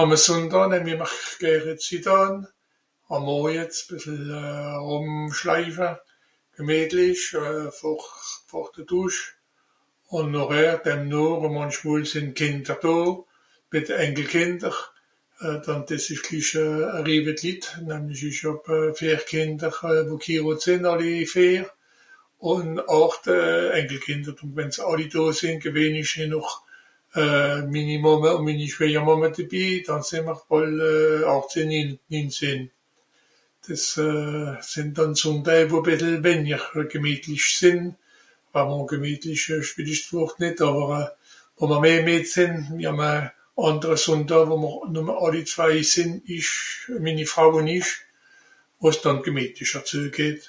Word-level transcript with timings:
Àme 0.00 0.16
Sùnndàà 0.24 0.62
nemm 0.70 0.88
i 0.92 0.94
ìmmer 0.94 1.12
gère 1.40 1.72
Zitt 1.84 2.06
àn. 2.20 2.34
Àm 3.14 3.22
Morjets 3.26 3.78
e 3.80 3.82
bìssel 3.88 4.24
rùmschleife. 4.88 5.90
Gemìetlich 6.56 7.24
vor... 7.78 8.02
vor 8.48 8.66
de 8.74 8.82
Dùsch. 8.90 9.22
Ùn 10.16 10.26
nochher,(...) 10.34 10.74
Mànchmol 11.56 12.02
sìnn 12.12 12.28
d'Kìnder 12.34 12.78
do, 12.84 12.96
mìt 13.70 13.86
de 13.88 13.94
Enkelkìnder 14.04 14.76
euh... 15.44 15.56
dànn 15.64 15.82
dìs 15.88 16.04
ìsch 16.14 16.24
glich... 16.26 16.52
e(...) 16.64 16.66
Litt, 17.06 17.42
ìch 18.30 18.42
hàb 18.46 18.62
vìer 18.98 19.20
Kìnder, 19.30 19.74
wo 20.08 20.14
ghirot 20.24 20.60
sìnn 20.64 20.88
àlli 20.92 21.12
vìer 21.32 21.66
ùn 22.52 22.66
àcht 23.00 23.24
euh... 23.36 23.66
Enkelkìnder. 23.80 24.34
Ùn 24.44 24.52
wenn 24.56 24.70
se 24.74 24.80
àlli 24.90 25.06
do 25.14 25.22
sìnn, 25.40 25.56
gewìhnlich 25.64 26.12
sìnn 26.14 26.34
auch 26.38 26.54
minni 27.72 27.96
Màmme 28.04 28.30
ùn 28.36 28.44
minni 28.46 28.66
Schwìejemàmme 28.72 29.28
debi, 29.36 29.64
dann 29.86 30.02
sìì'mr 30.08 30.38
àlle 30.56 30.88
àchtzehn, 31.34 31.70
ninzehn. 32.10 32.62
Dìs 33.66 33.86
euh.. 34.06 34.52
sìnn 34.70 34.88
dànn 34.96 35.14
Sùnndäi, 35.20 35.62
wo 35.70 35.78
bìssel 35.86 36.14
wenjer 36.24 36.62
gemìetlich 36.92 37.46
sìnn.(...) 37.58 37.82
àndere 43.66 43.96
Sùnndàà, 44.04 44.38
wo 44.50 44.56
mr 44.58 44.70
numme 44.94 45.14
àlli 45.24 45.42
zwei 45.52 45.76
sìnn, 45.92 46.12
ìch... 46.36 46.52
minni 47.04 47.24
Frau 47.32 47.48
ùn 47.60 47.68
ìch, 47.76 47.92
wo 48.82 48.88
es 48.90 48.98
dànn 49.06 49.22
gemìtlicher 49.24 49.82
zuegeht. 49.90 50.42